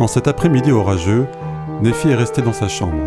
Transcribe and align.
En 0.00 0.06
cet 0.06 0.28
après-midi 0.28 0.72
orageux, 0.72 1.26
Nephi 1.82 2.08
est 2.08 2.14
resté 2.14 2.40
dans 2.40 2.54
sa 2.54 2.68
chambre. 2.68 3.04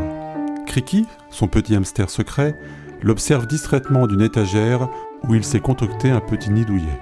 Kriki, 0.68 1.08
son 1.32 1.48
petit 1.48 1.76
hamster 1.76 2.08
secret, 2.08 2.56
l'observe 3.02 3.48
distraitement 3.48 4.06
d'une 4.06 4.22
étagère 4.22 4.88
où 5.24 5.34
il 5.34 5.44
s'est 5.44 5.60
concocté 5.60 6.12
un 6.12 6.20
petit 6.20 6.52
nid 6.52 6.66
douillet. 6.66 7.00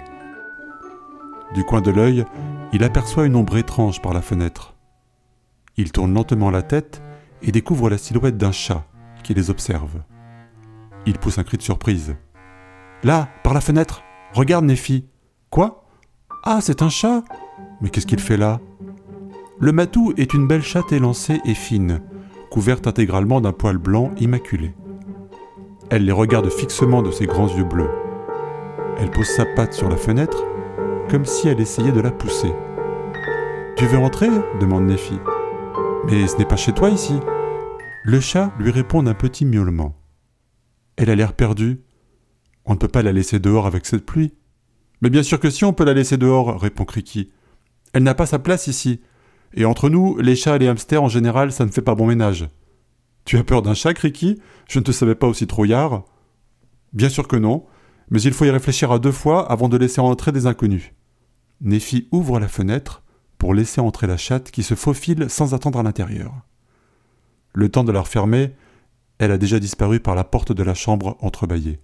Du 1.53 1.65
coin 1.65 1.81
de 1.81 1.91
l'œil, 1.91 2.23
il 2.71 2.85
aperçoit 2.85 3.25
une 3.25 3.35
ombre 3.35 3.57
étrange 3.57 4.01
par 4.01 4.13
la 4.13 4.21
fenêtre. 4.21 4.75
Il 5.75 5.91
tourne 5.91 6.13
lentement 6.13 6.51
la 6.51 6.61
tête 6.61 7.01
et 7.41 7.51
découvre 7.51 7.89
la 7.89 7.97
silhouette 7.97 8.37
d'un 8.37 8.53
chat 8.53 8.85
qui 9.23 9.33
les 9.33 9.49
observe. 9.49 10.03
Il 11.05 11.17
pousse 11.17 11.37
un 11.37 11.43
cri 11.43 11.57
de 11.57 11.63
surprise. 11.63 12.15
Là, 13.03 13.27
par 13.43 13.53
la 13.53 13.59
fenêtre 13.59 14.03
Regarde, 14.31 14.63
Nephi 14.63 15.05
Quoi? 15.49 15.83
Ah, 16.45 16.59
c'est 16.61 16.81
un 16.81 16.89
chat 16.89 17.23
Mais 17.81 17.89
qu'est-ce 17.89 18.07
qu'il 18.07 18.21
fait 18.21 18.37
là? 18.37 18.61
Le 19.61 19.71
matou 19.71 20.11
est 20.17 20.33
une 20.33 20.47
belle 20.47 20.63
chatte 20.63 20.91
élancée 20.91 21.39
et 21.45 21.53
fine, 21.53 22.01
couverte 22.49 22.87
intégralement 22.87 23.41
d'un 23.41 23.51
poil 23.51 23.77
blanc 23.77 24.11
immaculé. 24.19 24.73
Elle 25.91 26.03
les 26.03 26.11
regarde 26.11 26.49
fixement 26.49 27.03
de 27.03 27.11
ses 27.11 27.27
grands 27.27 27.47
yeux 27.47 27.63
bleus. 27.63 27.91
Elle 28.97 29.11
pose 29.11 29.27
sa 29.27 29.45
patte 29.45 29.73
sur 29.73 29.87
la 29.87 29.97
fenêtre, 29.97 30.43
comme 31.11 31.25
si 31.25 31.47
elle 31.47 31.61
essayait 31.61 31.91
de 31.91 32.01
la 32.01 32.09
pousser. 32.09 32.51
Tu 33.77 33.85
veux 33.85 33.99
entrer 33.99 34.29
demande 34.59 34.87
Nephi. 34.87 35.19
Mais 36.07 36.25
ce 36.25 36.37
n'est 36.37 36.45
pas 36.45 36.55
chez 36.55 36.73
toi 36.73 36.89
ici. 36.89 37.19
Le 38.03 38.19
chat 38.19 38.51
lui 38.57 38.71
répond 38.71 39.03
d'un 39.03 39.13
petit 39.13 39.45
miaulement. 39.45 39.95
Elle 40.95 41.11
a 41.11 41.15
l'air 41.15 41.33
perdue. 41.33 41.81
On 42.65 42.73
ne 42.73 42.79
peut 42.79 42.87
pas 42.87 43.03
la 43.03 43.11
laisser 43.11 43.37
dehors 43.37 43.67
avec 43.67 43.85
cette 43.85 44.07
pluie. 44.07 44.33
Mais 45.01 45.11
bien 45.11 45.21
sûr 45.21 45.39
que 45.39 45.51
si, 45.51 45.65
on 45.65 45.73
peut 45.73 45.85
la 45.85 45.93
laisser 45.93 46.17
dehors, 46.17 46.59
répond 46.59 46.83
Criki. 46.83 47.31
Elle 47.93 48.01
n'a 48.01 48.15
pas 48.15 48.25
sa 48.25 48.39
place 48.39 48.65
ici. 48.65 49.01
Et 49.53 49.65
entre 49.65 49.89
nous, 49.89 50.17
les 50.17 50.35
chats 50.35 50.55
et 50.55 50.59
les 50.59 50.67
hamsters 50.67 51.03
en 51.03 51.09
général, 51.09 51.51
ça 51.51 51.65
ne 51.65 51.71
fait 51.71 51.81
pas 51.81 51.95
bon 51.95 52.07
ménage. 52.07 52.47
Tu 53.25 53.37
as 53.37 53.43
peur 53.43 53.61
d'un 53.61 53.73
chat, 53.73 53.93
Criki 53.93 54.39
Je 54.67 54.79
ne 54.79 54.83
te 54.83 54.91
savais 54.91 55.15
pas 55.15 55.27
aussi 55.27 55.47
trouillard. 55.47 56.03
Bien 56.93 57.09
sûr 57.09 57.27
que 57.27 57.35
non, 57.35 57.65
mais 58.09 58.21
il 58.21 58.33
faut 58.33 58.45
y 58.45 58.49
réfléchir 58.49 58.91
à 58.91 58.99
deux 58.99 59.11
fois 59.11 59.49
avant 59.51 59.69
de 59.69 59.77
laisser 59.77 60.01
entrer 60.01 60.31
des 60.31 60.45
inconnus. 60.45 60.91
Nephi 61.61 62.07
ouvre 62.11 62.39
la 62.39 62.47
fenêtre 62.47 63.03
pour 63.37 63.53
laisser 63.53 63.81
entrer 63.81 64.07
la 64.07 64.17
chatte 64.17 64.51
qui 64.51 64.63
se 64.63 64.75
faufile 64.75 65.29
sans 65.29 65.53
attendre 65.53 65.79
à 65.79 65.83
l'intérieur. 65.83 66.33
Le 67.53 67.69
temps 67.69 67.83
de 67.83 67.91
la 67.91 68.01
refermer, 68.01 68.53
elle 69.19 69.31
a 69.31 69.37
déjà 69.37 69.59
disparu 69.59 69.99
par 69.99 70.15
la 70.15 70.23
porte 70.23 70.51
de 70.51 70.63
la 70.63 70.73
chambre 70.73 71.17
entrebâillée. 71.21 71.79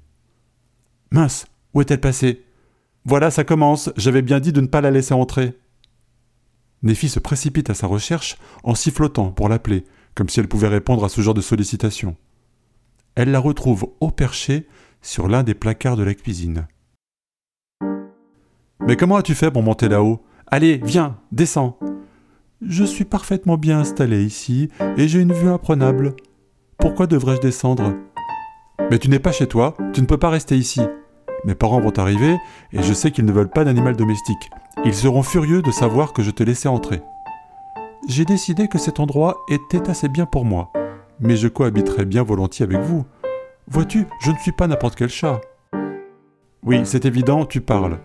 Mince, 1.11 1.45
où 1.73 1.81
est-elle 1.81 2.01
passée? 2.01 2.43
Voilà, 3.05 3.31
ça 3.31 3.43
commence, 3.43 3.89
j'avais 3.95 4.21
bien 4.21 4.39
dit 4.39 4.51
de 4.51 4.61
ne 4.61 4.67
pas 4.67 4.81
la 4.81 4.91
laisser 4.91 5.13
entrer. 5.13 5.57
Nephi 6.83 7.09
se 7.09 7.19
précipite 7.19 7.69
à 7.69 7.73
sa 7.73 7.87
recherche 7.87 8.37
en 8.63 8.75
sifflotant 8.75 9.31
pour 9.31 9.49
l'appeler, 9.49 9.83
comme 10.15 10.29
si 10.29 10.39
elle 10.39 10.47
pouvait 10.47 10.67
répondre 10.67 11.03
à 11.03 11.09
ce 11.09 11.21
genre 11.21 11.33
de 11.33 11.41
sollicitation. 11.41 12.15
Elle 13.15 13.31
la 13.31 13.39
retrouve 13.39 13.93
au 13.99 14.11
perché 14.11 14.67
sur 15.01 15.27
l'un 15.27 15.43
des 15.43 15.55
placards 15.55 15.97
de 15.97 16.03
la 16.03 16.13
cuisine. 16.13 16.67
Mais 18.85 18.95
comment 18.95 19.17
as-tu 19.17 19.33
fait 19.35 19.51
pour 19.51 19.63
monter 19.63 19.89
là-haut? 19.89 20.23
Allez, 20.45 20.79
viens, 20.83 21.17
descends. 21.31 21.79
Je 22.61 22.83
suis 22.83 23.05
parfaitement 23.05 23.57
bien 23.57 23.79
installé 23.79 24.23
ici 24.23 24.69
et 24.97 25.07
j'ai 25.07 25.19
une 25.19 25.33
vue 25.33 25.49
imprenable. 25.49 26.15
Pourquoi 26.77 27.07
devrais-je 27.07 27.41
descendre? 27.41 27.95
Mais 28.89 28.99
tu 28.99 29.09
n'es 29.09 29.19
pas 29.19 29.31
chez 29.31 29.47
toi, 29.47 29.75
tu 29.93 30.01
ne 30.01 30.05
peux 30.05 30.17
pas 30.17 30.29
rester 30.29 30.57
ici. 30.57 30.81
Mes 31.45 31.55
parents 31.55 31.79
vont 31.79 31.97
arriver 31.97 32.37
et 32.73 32.81
je 32.81 32.93
sais 32.93 33.11
qu'ils 33.11 33.25
ne 33.25 33.31
veulent 33.31 33.49
pas 33.49 33.63
d'animal 33.63 33.95
domestique. 33.95 34.49
Ils 34.85 34.93
seront 34.93 35.23
furieux 35.23 35.61
de 35.61 35.71
savoir 35.71 36.13
que 36.13 36.23
je 36.23 36.31
te 36.31 36.43
laissais 36.43 36.69
entrer. 36.69 37.01
J'ai 38.07 38.25
décidé 38.25 38.67
que 38.67 38.77
cet 38.77 38.99
endroit 38.99 39.37
était 39.49 39.89
assez 39.89 40.07
bien 40.07 40.25
pour 40.25 40.45
moi, 40.45 40.71
mais 41.19 41.35
je 41.35 41.47
cohabiterais 41.47 42.05
bien 42.05 42.23
volontiers 42.23 42.65
avec 42.65 42.79
vous. 42.79 43.05
Vois-tu, 43.67 44.07
je 44.21 44.31
ne 44.31 44.37
suis 44.37 44.51
pas 44.51 44.67
n'importe 44.67 44.95
quel 44.95 45.09
chat. 45.09 45.41
Oui, 46.63 46.81
c'est 46.85 47.05
évident, 47.05 47.45
tu 47.45 47.61
parles. 47.61 47.99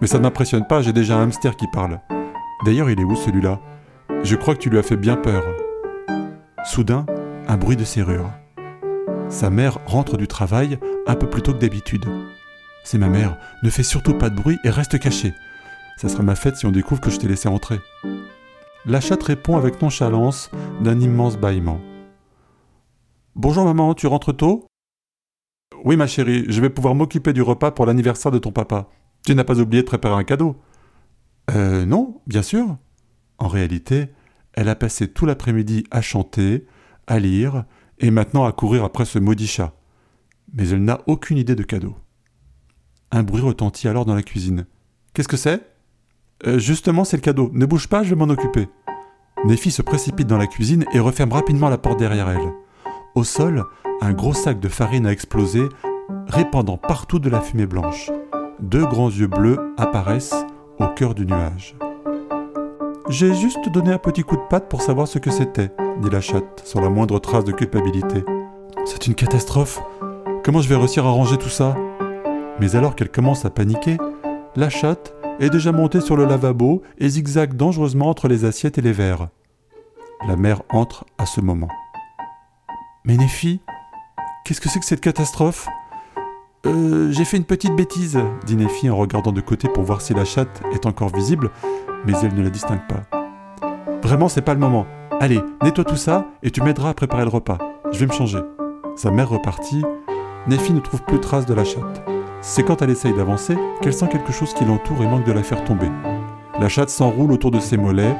Mais 0.00 0.06
ça 0.06 0.18
ne 0.18 0.22
m'impressionne 0.22 0.66
pas, 0.66 0.82
j'ai 0.82 0.92
déjà 0.92 1.16
un 1.16 1.24
hamster 1.24 1.56
qui 1.56 1.66
parle. 1.72 2.00
D'ailleurs, 2.64 2.90
il 2.90 3.00
est 3.00 3.04
où 3.04 3.14
celui-là? 3.14 3.60
Je 4.22 4.36
crois 4.36 4.54
que 4.54 4.60
tu 4.60 4.70
lui 4.70 4.78
as 4.78 4.82
fait 4.82 4.96
bien 4.96 5.16
peur. 5.16 5.44
Soudain, 6.64 7.06
un 7.46 7.56
bruit 7.56 7.76
de 7.76 7.84
serrure. 7.84 8.30
Sa 9.28 9.50
mère 9.50 9.78
rentre 9.86 10.16
du 10.16 10.26
travail 10.26 10.78
un 11.06 11.14
peu 11.14 11.28
plus 11.28 11.42
tôt 11.42 11.52
que 11.52 11.58
d'habitude. 11.58 12.04
C'est 12.86 12.98
ma 12.98 13.08
mère, 13.08 13.36
ne 13.64 13.68
fais 13.68 13.82
surtout 13.82 14.14
pas 14.14 14.30
de 14.30 14.36
bruit 14.36 14.60
et 14.62 14.70
reste 14.70 14.96
caché. 15.00 15.34
Ça 15.96 16.08
sera 16.08 16.22
ma 16.22 16.36
fête 16.36 16.54
si 16.54 16.66
on 16.66 16.70
découvre 16.70 17.00
que 17.00 17.10
je 17.10 17.18
t'ai 17.18 17.26
laissé 17.26 17.48
entrer. 17.48 17.80
La 18.84 19.00
chatte 19.00 19.24
répond 19.24 19.56
avec 19.56 19.82
nonchalance 19.82 20.52
d'un 20.80 21.00
immense 21.00 21.36
bâillement. 21.36 21.80
Bonjour 23.34 23.64
maman, 23.64 23.92
tu 23.94 24.06
rentres 24.06 24.36
tôt? 24.36 24.68
Oui 25.84 25.96
ma 25.96 26.06
chérie, 26.06 26.44
je 26.48 26.60
vais 26.60 26.70
pouvoir 26.70 26.94
m'occuper 26.94 27.32
du 27.32 27.42
repas 27.42 27.72
pour 27.72 27.86
l'anniversaire 27.86 28.30
de 28.30 28.38
ton 28.38 28.52
papa. 28.52 28.88
Tu 29.26 29.34
n'as 29.34 29.42
pas 29.42 29.58
oublié 29.58 29.82
de 29.82 29.88
préparer 29.88 30.14
un 30.14 30.22
cadeau? 30.22 30.54
Euh 31.50 31.84
non, 31.86 32.20
bien 32.28 32.42
sûr. 32.42 32.76
En 33.38 33.48
réalité, 33.48 34.10
elle 34.52 34.68
a 34.68 34.76
passé 34.76 35.08
tout 35.08 35.26
l'après-midi 35.26 35.82
à 35.90 36.02
chanter, 36.02 36.68
à 37.08 37.18
lire, 37.18 37.64
et 37.98 38.12
maintenant 38.12 38.44
à 38.44 38.52
courir 38.52 38.84
après 38.84 39.06
ce 39.06 39.18
maudit 39.18 39.48
chat. 39.48 39.72
Mais 40.52 40.68
elle 40.68 40.84
n'a 40.84 41.00
aucune 41.08 41.36
idée 41.36 41.56
de 41.56 41.64
cadeau. 41.64 41.96
Un 43.12 43.22
bruit 43.22 43.42
retentit 43.42 43.88
alors 43.88 44.04
dans 44.04 44.14
la 44.14 44.22
cuisine. 44.22 44.66
Qu'est-ce 45.14 45.28
que 45.28 45.36
c'est? 45.36 45.60
Euh, 46.46 46.58
Justement, 46.58 47.04
c'est 47.04 47.16
le 47.16 47.22
cadeau. 47.22 47.50
Ne 47.52 47.66
bouge 47.66 47.88
pas, 47.88 48.02
je 48.02 48.10
vais 48.10 48.16
m'en 48.16 48.32
occuper. 48.32 48.68
Nephi 49.44 49.70
se 49.70 49.82
précipite 49.82 50.26
dans 50.26 50.38
la 50.38 50.46
cuisine 50.46 50.84
et 50.92 50.98
referme 50.98 51.32
rapidement 51.32 51.68
la 51.68 51.78
porte 51.78 51.98
derrière 51.98 52.28
elle. 52.28 52.52
Au 53.14 53.24
sol, 53.24 53.64
un 54.00 54.12
gros 54.12 54.34
sac 54.34 54.60
de 54.60 54.68
farine 54.68 55.06
a 55.06 55.12
explosé, 55.12 55.62
répandant 56.26 56.78
partout 56.78 57.18
de 57.18 57.30
la 57.30 57.40
fumée 57.40 57.66
blanche 57.66 58.10
deux 58.60 58.86
grands 58.86 59.10
yeux 59.10 59.26
bleus 59.26 59.74
apparaissent 59.76 60.46
au 60.78 60.86
cœur 60.88 61.14
du 61.14 61.26
nuage. 61.26 61.76
J'ai 63.08 63.34
juste 63.34 63.68
donné 63.70 63.92
un 63.92 63.98
petit 63.98 64.22
coup 64.22 64.36
de 64.36 64.42
patte 64.50 64.68
pour 64.68 64.82
savoir 64.82 65.06
ce 65.06 65.18
que 65.18 65.30
c'était, 65.30 65.70
dit 66.02 66.10
la 66.10 66.20
chatte, 66.20 66.62
sans 66.64 66.80
la 66.80 66.88
moindre 66.90 67.18
trace 67.18 67.44
de 67.44 67.52
culpabilité. 67.52 68.24
C'est 68.84 69.06
une 69.06 69.14
catastrophe. 69.14 69.80
Comment 70.44 70.60
je 70.60 70.68
vais 70.68 70.76
réussir 70.76 71.06
à 71.06 71.10
ranger 71.10 71.36
tout 71.36 71.48
ça? 71.48 71.76
Mais 72.60 72.74
alors 72.74 72.96
qu'elle 72.96 73.10
commence 73.10 73.44
à 73.44 73.50
paniquer, 73.50 73.98
la 74.54 74.70
chatte 74.70 75.14
est 75.40 75.50
déjà 75.50 75.72
montée 75.72 76.00
sur 76.00 76.16
le 76.16 76.24
lavabo 76.24 76.82
et 76.98 77.08
zigzague 77.08 77.54
dangereusement 77.54 78.08
entre 78.08 78.28
les 78.28 78.44
assiettes 78.44 78.78
et 78.78 78.82
les 78.82 78.92
verres. 78.92 79.28
La 80.26 80.36
mère 80.36 80.62
entre 80.70 81.04
à 81.18 81.26
ce 81.26 81.40
moment. 81.40 81.68
Mais 83.04 83.16
Nephi, 83.16 83.60
qu'est-ce 84.44 84.60
que 84.60 84.68
c'est 84.68 84.80
que 84.80 84.86
cette 84.86 85.00
catastrophe 85.00 85.68
euh, 86.64 87.12
j'ai 87.12 87.24
fait 87.24 87.36
une 87.36 87.44
petite 87.44 87.76
bêtise, 87.76 88.18
dit 88.44 88.56
Nephi 88.56 88.90
en 88.90 88.96
regardant 88.96 89.30
de 89.30 89.40
côté 89.40 89.68
pour 89.68 89.84
voir 89.84 90.00
si 90.00 90.14
la 90.14 90.24
chatte 90.24 90.62
est 90.72 90.84
encore 90.84 91.14
visible, 91.14 91.52
mais 92.04 92.12
elle 92.20 92.34
ne 92.34 92.42
la 92.42 92.50
distingue 92.50 92.84
pas. 92.88 93.02
Vraiment, 94.02 94.28
c'est 94.28 94.42
pas 94.42 94.54
le 94.54 94.58
moment. 94.58 94.84
Allez, 95.20 95.40
nettoie 95.62 95.84
tout 95.84 95.96
ça 95.96 96.26
et 96.42 96.50
tu 96.50 96.62
m'aideras 96.62 96.90
à 96.90 96.94
préparer 96.94 97.22
le 97.22 97.28
repas. 97.28 97.58
Je 97.92 98.00
vais 98.00 98.06
me 98.06 98.12
changer. 98.12 98.40
Sa 98.96 99.12
mère 99.12 99.28
repartit. 99.28 99.84
Nephi 100.48 100.72
ne 100.72 100.80
trouve 100.80 101.02
plus 101.04 101.20
trace 101.20 101.46
de 101.46 101.54
la 101.54 101.64
chatte. 101.64 102.15
C'est 102.48 102.62
quand 102.62 102.80
elle 102.80 102.90
essaye 102.90 103.12
d'avancer 103.12 103.56
qu'elle 103.82 103.92
sent 103.92 104.06
quelque 104.08 104.30
chose 104.30 104.54
qui 104.54 104.64
l'entoure 104.64 105.02
et 105.02 105.06
manque 105.08 105.26
de 105.26 105.32
la 105.32 105.42
faire 105.42 105.64
tomber. 105.64 105.90
La 106.60 106.68
chatte 106.68 106.90
s'enroule 106.90 107.32
autour 107.32 107.50
de 107.50 107.58
ses 107.58 107.76
mollets 107.76 108.16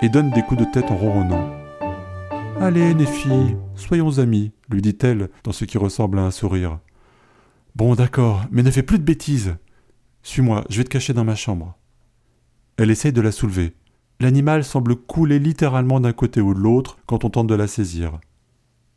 et 0.00 0.08
donne 0.08 0.30
des 0.30 0.40
coups 0.40 0.62
de 0.62 0.66
tête 0.72 0.90
en 0.90 0.96
ronronnant. 0.96 1.50
Allez, 2.58 2.94
Nephi, 2.94 3.54
soyons 3.74 4.18
amis, 4.18 4.52
lui 4.70 4.80
dit-elle 4.80 5.28
dans 5.44 5.52
ce 5.52 5.66
qui 5.66 5.76
ressemble 5.76 6.18
à 6.18 6.22
un 6.22 6.30
sourire. 6.30 6.78
Bon, 7.74 7.94
d'accord, 7.94 8.46
mais 8.50 8.62
ne 8.62 8.70
fais 8.70 8.82
plus 8.82 8.98
de 8.98 9.04
bêtises. 9.04 9.56
Suis-moi, 10.22 10.64
je 10.70 10.78
vais 10.78 10.84
te 10.84 10.88
cacher 10.88 11.12
dans 11.12 11.24
ma 11.24 11.34
chambre. 11.34 11.76
Elle 12.78 12.90
essaye 12.90 13.12
de 13.12 13.20
la 13.20 13.30
soulever. 13.30 13.74
L'animal 14.20 14.64
semble 14.64 14.96
couler 14.96 15.38
littéralement 15.38 16.00
d'un 16.00 16.14
côté 16.14 16.40
ou 16.40 16.54
de 16.54 16.60
l'autre 16.60 16.96
quand 17.04 17.26
on 17.26 17.30
tente 17.30 17.46
de 17.46 17.54
la 17.54 17.66
saisir. 17.66 18.20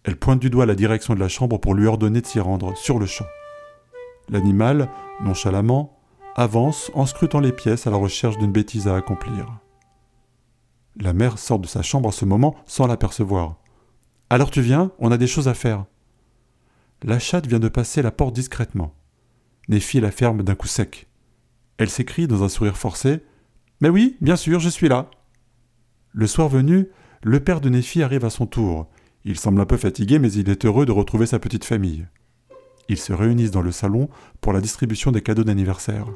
Elle 0.06 0.16
pointe 0.16 0.40
du 0.40 0.50
doigt 0.50 0.66
la 0.66 0.76
direction 0.76 1.16
de 1.16 1.20
la 1.20 1.28
chambre 1.28 1.58
pour 1.58 1.76
lui 1.76 1.86
ordonner 1.86 2.22
de 2.22 2.26
s'y 2.26 2.40
rendre, 2.40 2.78
sur 2.78 2.98
le 2.98 3.06
champ. 3.06 3.26
L'animal, 4.30 4.90
nonchalamment, 5.22 6.00
avance 6.36 6.92
en 6.94 7.06
scrutant 7.06 7.40
les 7.40 7.52
pièces 7.52 7.88
à 7.88 7.92
la 7.92 7.98
recherche 7.98 8.38
d'une 8.38 8.52
bêtise 8.52 8.88
à 8.88 8.96
accomplir. 8.96 9.60
La 10.96 11.14
mère 11.14 11.38
sort 11.38 11.60
de 11.60 11.68
sa 11.68 11.82
chambre 11.82 12.10
à 12.10 12.12
ce 12.12 12.26
moment 12.26 12.56
sans 12.66 12.88
l'apercevoir. 12.88 13.58
Alors 14.30 14.52
tu 14.52 14.62
viens, 14.62 14.92
on 15.00 15.12
a 15.12 15.18
des 15.18 15.28
choses 15.28 15.48
à 15.48 15.54
faire. 15.54 15.86
La 17.04 17.20
chatte 17.20 17.48
vient 17.48 17.60
de 17.60 17.70
passer 17.70 18.02
la 18.02 18.12
porte 18.12 18.36
discrètement. 18.36 18.94
Nephi 19.68 20.00
la 20.00 20.12
ferme 20.12 20.44
d'un 20.44 20.56
coup 20.56 20.68
sec. 20.68 21.08
Elle 21.78 21.90
s'écrie 21.90 22.28
dans 22.28 22.44
un 22.44 22.50
sourire 22.50 22.78
forcé 22.78 23.24
Mais 23.82 23.90
oui, 23.90 24.18
bien 24.22 24.36
sûr, 24.36 24.60
je 24.60 24.70
suis 24.70 24.90
là. 24.90 25.10
Le 26.12 26.28
soir 26.28 26.50
venu, 26.50 26.90
le 27.24 27.40
père 27.40 27.62
de 27.62 27.70
Nephi 27.70 28.04
arrive 28.04 28.26
à 28.26 28.30
son 28.30 28.46
tour. 28.46 28.88
Il 29.26 29.38
semble 29.38 29.62
un 29.62 29.66
peu 29.66 29.78
fatigué, 29.78 30.20
mais 30.20 30.32
il 30.32 30.50
est 30.50 30.66
heureux 30.66 30.86
de 30.86 30.92
retrouver 30.92 31.26
sa 31.26 31.40
petite 31.40 31.66
famille. 31.66 32.08
Ils 32.90 32.98
se 32.98 33.14
réunissent 33.14 33.52
dans 33.52 33.62
le 33.62 33.72
salon 33.72 34.10
pour 34.42 34.52
la 34.52 34.62
distribution 34.62 35.12
des 35.12 35.22
cadeaux 35.22 35.44
d'anniversaire. 35.44 36.08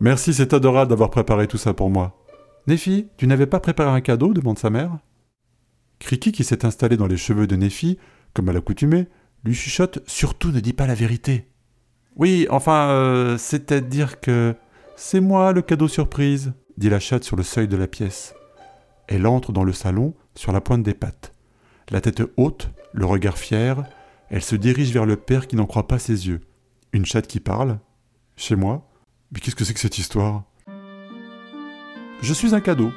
Merci, 0.00 0.34
c'est 0.34 0.54
adorable 0.54 0.88
d'avoir 0.88 1.10
préparé 1.10 1.46
tout 1.46 1.58
ça 1.58 1.74
pour 1.74 1.90
moi. 1.90 2.18
Néfi, 2.66 3.08
tu 3.18 3.26
n'avais 3.26 3.46
pas 3.46 3.60
préparé 3.60 3.90
un 3.90 4.00
cadeau? 4.00 4.32
demande 4.32 4.58
sa 4.58 4.70
mère. 4.70 4.98
Criki, 5.98 6.32
qui 6.32 6.42
s'est 6.42 6.64
installé 6.64 6.96
dans 6.96 7.06
les 7.06 7.18
cheveux 7.18 7.46
de 7.46 7.54
Néfi, 7.54 7.98
comme 8.32 8.48
à 8.48 8.52
l'accoutumée, 8.52 9.06
lui 9.44 9.54
chuchote 9.54 10.02
Surtout 10.06 10.50
ne 10.50 10.60
dis 10.60 10.72
pas 10.72 10.86
la 10.86 10.94
vérité. 10.94 11.48
Oui, 12.16 12.46
enfin, 12.50 12.88
euh, 12.88 13.38
c'est-à-dire 13.38 14.20
que. 14.20 14.54
C'est 14.96 15.20
moi 15.20 15.52
le 15.52 15.60
cadeau 15.60 15.88
surprise, 15.88 16.52
dit 16.76 16.88
la 16.88 17.00
chatte 17.00 17.24
sur 17.24 17.36
le 17.36 17.42
seuil 17.42 17.66
de 17.66 17.76
la 17.76 17.88
pièce. 17.88 18.34
Elle 19.08 19.26
entre 19.26 19.50
dans 19.50 19.64
le 19.64 19.72
salon, 19.72 20.14
sur 20.36 20.52
la 20.52 20.60
pointe 20.60 20.84
des 20.84 20.94
pattes. 20.94 21.34
La 21.90 22.00
tête 22.00 22.22
haute, 22.36 22.70
le 22.92 23.04
regard 23.04 23.36
fier, 23.36 23.84
elle 24.30 24.42
se 24.42 24.56
dirige 24.56 24.92
vers 24.92 25.06
le 25.06 25.16
père 25.16 25.46
qui 25.46 25.56
n'en 25.56 25.66
croit 25.66 25.86
pas 25.86 25.98
ses 25.98 26.28
yeux. 26.28 26.40
Une 26.92 27.06
chatte 27.06 27.26
qui 27.26 27.40
parle 27.40 27.78
Chez 28.36 28.56
moi 28.56 28.88
Mais 29.32 29.40
qu'est-ce 29.40 29.56
que 29.56 29.64
c'est 29.64 29.74
que 29.74 29.80
cette 29.80 29.98
histoire? 29.98 30.44
Je 32.20 32.32
suis 32.32 32.54
un 32.54 32.60
cadeau. 32.60 32.90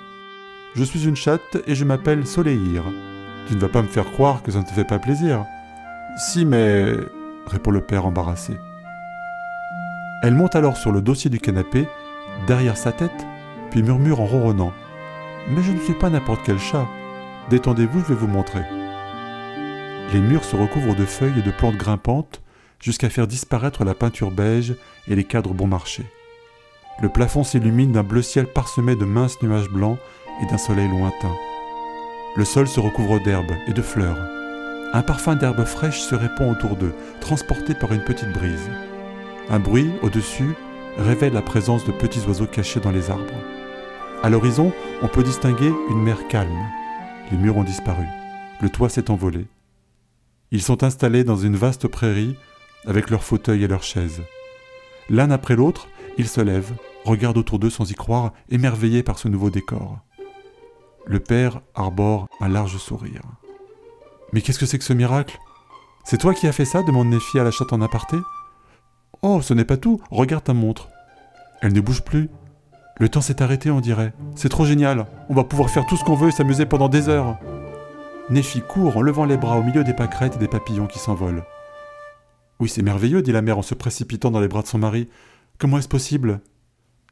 Je 0.75 0.83
suis 0.83 1.05
une 1.05 1.15
chatte 1.15 1.57
et 1.65 1.75
je 1.75 1.83
m'appelle 1.83 2.25
Soleil. 2.25 2.81
Tu 3.47 3.55
ne 3.55 3.59
vas 3.59 3.69
pas 3.69 3.81
me 3.81 3.87
faire 3.87 4.11
croire 4.11 4.43
que 4.43 4.51
ça 4.51 4.59
ne 4.59 4.63
te 4.63 4.71
fait 4.71 4.85
pas 4.85 4.99
plaisir. 4.99 5.45
Si, 6.17 6.45
mais. 6.45 6.93
répond 7.45 7.71
le 7.71 7.81
père 7.81 8.05
embarrassé. 8.05 8.57
Elle 10.23 10.33
monte 10.33 10.55
alors 10.55 10.77
sur 10.77 10.91
le 10.91 11.01
dossier 11.01 11.29
du 11.29 11.39
canapé, 11.39 11.87
derrière 12.47 12.77
sa 12.77 12.91
tête, 12.91 13.25
puis 13.69 13.83
murmure 13.83 14.21
en 14.21 14.25
ronronnant. 14.25 14.73
Mais 15.49 15.61
je 15.61 15.71
ne 15.71 15.79
suis 15.79 15.93
pas 15.93 16.09
n'importe 16.09 16.41
quel 16.45 16.59
chat. 16.59 16.87
Détendez-vous, 17.49 17.99
je 17.99 18.13
vais 18.13 18.15
vous 18.15 18.27
montrer. 18.27 18.61
Les 20.13 20.21
murs 20.21 20.45
se 20.45 20.55
recouvrent 20.55 20.95
de 20.95 21.05
feuilles 21.05 21.39
et 21.39 21.41
de 21.41 21.51
plantes 21.51 21.75
grimpantes 21.75 22.41
jusqu'à 22.79 23.09
faire 23.09 23.27
disparaître 23.27 23.83
la 23.83 23.93
peinture 23.93 24.31
beige 24.31 24.75
et 25.07 25.15
les 25.15 25.25
cadres 25.25 25.53
bon 25.53 25.67
marché. 25.67 26.03
Le 27.01 27.09
plafond 27.09 27.43
s'illumine 27.43 27.91
d'un 27.91 28.03
bleu 28.03 28.21
ciel 28.21 28.47
parsemé 28.47 28.95
de 28.95 29.05
minces 29.05 29.41
nuages 29.41 29.69
blancs 29.69 29.97
et 30.41 30.45
d'un 30.45 30.57
soleil 30.57 30.87
lointain. 30.87 31.35
Le 32.35 32.45
sol 32.45 32.67
se 32.67 32.79
recouvre 32.79 33.21
d'herbes 33.21 33.55
et 33.67 33.73
de 33.73 33.81
fleurs. 33.81 34.17
Un 34.93 35.01
parfum 35.01 35.35
d'herbes 35.35 35.65
fraîches 35.65 35.99
se 35.99 36.15
répand 36.15 36.51
autour 36.51 36.77
d'eux, 36.77 36.93
transporté 37.19 37.73
par 37.73 37.91
une 37.91 38.03
petite 38.03 38.31
brise. 38.31 38.69
Un 39.49 39.59
bruit, 39.59 39.89
au-dessus, 40.01 40.53
révèle 40.97 41.33
la 41.33 41.41
présence 41.41 41.85
de 41.85 41.91
petits 41.91 42.25
oiseaux 42.27 42.47
cachés 42.47 42.79
dans 42.79 42.91
les 42.91 43.09
arbres. 43.09 43.41
À 44.23 44.29
l'horizon, 44.29 44.71
on 45.01 45.07
peut 45.07 45.23
distinguer 45.23 45.71
une 45.89 46.01
mer 46.01 46.27
calme. 46.29 46.65
Les 47.31 47.37
murs 47.37 47.57
ont 47.57 47.63
disparu. 47.63 48.05
Le 48.61 48.69
toit 48.69 48.89
s'est 48.89 49.11
envolé. 49.11 49.45
Ils 50.51 50.61
sont 50.61 50.83
installés 50.83 51.23
dans 51.23 51.35
une 51.35 51.55
vaste 51.55 51.87
prairie 51.87 52.35
avec 52.85 53.09
leurs 53.09 53.23
fauteuils 53.23 53.63
et 53.63 53.67
leurs 53.67 53.83
chaises. 53.83 54.21
L'un 55.09 55.29
après 55.31 55.55
l'autre, 55.55 55.87
ils 56.17 56.27
se 56.27 56.41
lèvent, 56.41 56.73
regardent 57.03 57.37
autour 57.37 57.59
d'eux 57.59 57.69
sans 57.69 57.89
y 57.89 57.95
croire, 57.95 58.33
émerveillés 58.49 59.03
par 59.03 59.19
ce 59.19 59.27
nouveau 59.27 59.49
décor. 59.49 59.99
Le 61.05 61.19
père 61.19 61.61
arbore 61.75 62.27
un 62.39 62.47
large 62.47 62.77
sourire. 62.77 63.21
Mais 64.33 64.41
qu'est-ce 64.41 64.59
que 64.59 64.65
c'est 64.65 64.77
que 64.77 64.83
ce 64.83 64.93
miracle? 64.93 65.37
C'est 66.05 66.17
toi 66.17 66.33
qui 66.33 66.47
as 66.47 66.53
fait 66.53 66.65
ça? 66.65 66.83
demande 66.83 67.09
Nephi 67.09 67.39
à 67.39 67.43
la 67.43 67.51
chatte 67.51 67.73
en 67.73 67.81
aparté. 67.81 68.17
Oh, 69.21 69.41
ce 69.41 69.53
n'est 69.53 69.65
pas 69.65 69.77
tout, 69.77 70.01
regarde 70.11 70.45
ta 70.45 70.53
montre. 70.53 70.89
Elle 71.61 71.73
ne 71.73 71.81
bouge 71.81 72.03
plus. 72.03 72.29
Le 72.99 73.09
temps 73.09 73.21
s'est 73.21 73.41
arrêté, 73.41 73.69
on 73.69 73.81
dirait. 73.81 74.13
C'est 74.35 74.49
trop 74.49 74.65
génial. 74.65 75.07
On 75.29 75.33
va 75.33 75.43
pouvoir 75.43 75.69
faire 75.69 75.85
tout 75.85 75.97
ce 75.97 76.03
qu'on 76.03 76.15
veut 76.15 76.29
et 76.29 76.31
s'amuser 76.31 76.65
pendant 76.65 76.89
des 76.89 77.09
heures. 77.09 77.37
Nephi 78.29 78.59
court 78.59 78.97
en 78.97 79.01
levant 79.01 79.23
les 79.23 79.37
bras 79.37 79.57
au 79.57 79.63
milieu 79.63 79.85
des 79.85 79.93
pâquerettes 79.93 80.35
et 80.35 80.39
des 80.39 80.49
papillons 80.49 80.87
qui 80.87 80.99
s'envolent. 80.99 81.45
Oui, 82.59 82.67
c'est 82.67 82.81
merveilleux, 82.81 83.21
dit 83.21 83.31
la 83.31 83.41
mère 83.41 83.57
en 83.57 83.61
se 83.61 83.73
précipitant 83.73 84.31
dans 84.31 84.41
les 84.41 84.49
bras 84.49 84.63
de 84.63 84.67
son 84.67 84.79
mari. 84.79 85.07
Comment 85.57 85.77
est-ce 85.77 85.87
possible? 85.87 86.41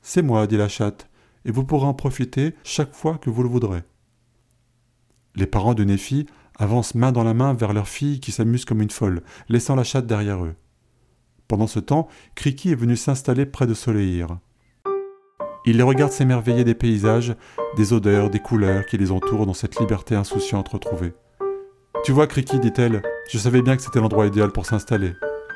C'est 0.01 0.21
moi, 0.21 0.45
dit 0.45 0.57
la 0.57 0.67
chatte, 0.67 1.09
et 1.45 1.51
vous 1.51 1.63
pourrez 1.63 1.85
en 1.85 1.94
profiter 1.94 2.53
chaque 2.65 2.94
fois 2.94 3.17
que 3.17 3.29
vous 3.29 3.44
le 3.44 3.50
voudrez. 3.50 3.83
Les 5.35 5.47
parents 5.47 5.73
de 5.73 5.85
Nephi 5.85 6.25
avancent 6.59 6.95
main 6.95 7.13
dans 7.13 7.23
la 7.23 7.33
main 7.33 7.53
vers 7.53 7.71
leur 7.71 7.88
fille 7.88 8.19
qui 8.19 8.33
s'amuse 8.33 8.65
comme 8.65 8.81
une 8.81 8.89
folle, 8.89 9.23
laissant 9.47 9.75
la 9.75 9.85
chatte 9.85 10.07
derrière 10.07 10.44
eux. 10.44 10.56
Pendant 11.47 11.68
ce 11.68 11.79
temps, 11.79 12.09
Kriki 12.35 12.71
est 12.71 12.75
venu 12.75 12.97
s'installer 12.97 13.45
près 13.45 13.68
de 13.68 13.73
Soleil. 13.73 14.25
Il 15.67 15.77
les 15.77 15.83
regarde 15.83 16.12
s'émerveiller 16.12 16.63
des 16.63 16.75
paysages, 16.75 17.35
des 17.75 17.91
odeurs, 17.91 18.29
des 18.29 18.39
couleurs 18.39 18.85
qui 18.85 18.97
les 18.97 19.12
entourent 19.12 19.47
dans 19.47 19.53
cette 19.53 19.79
liberté 19.79 20.13
insouciante 20.13 20.69
retrouvée. 20.69 21.13
Tu 22.03 22.12
vois, 22.12 22.27
Kriki, 22.27 22.59
dit-elle, 22.59 23.01
je 23.31 23.39
savais 23.39 23.63
bien 23.63 23.75
que 23.75 23.81
c'était 23.81 24.00
l'endroit 24.00 24.27
idéal 24.27 24.51
pour 24.51 24.67
s'installer. 24.67 25.13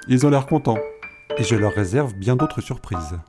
Ils 0.07 0.25
ont 0.25 0.31
l'air 0.31 0.47
contents. 0.47 0.79
Et 1.37 1.43
je 1.43 1.55
leur 1.55 1.73
réserve 1.73 2.15
bien 2.15 2.35
d'autres 2.35 2.59
surprises. 2.59 3.19